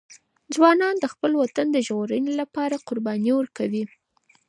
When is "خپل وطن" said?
1.13-1.67